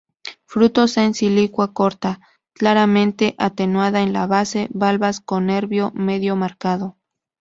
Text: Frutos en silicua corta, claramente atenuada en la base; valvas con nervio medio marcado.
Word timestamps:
Frutos 0.45 0.97
en 0.97 1.13
silicua 1.13 1.73
corta, 1.73 2.19
claramente 2.53 3.35
atenuada 3.37 4.01
en 4.01 4.13
la 4.13 4.25
base; 4.25 4.67
valvas 4.71 5.19
con 5.19 5.45
nervio 5.45 5.91
medio 5.93 6.35
marcado. 6.35 6.97